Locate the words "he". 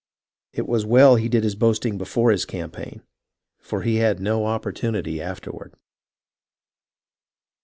1.15-1.29, 3.83-3.97